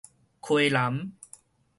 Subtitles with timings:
[0.41, 1.11] 溪南